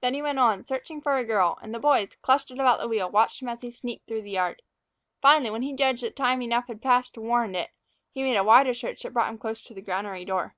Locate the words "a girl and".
1.16-1.74